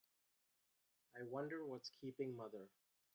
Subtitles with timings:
[1.15, 2.69] I wonder what's keeping mother?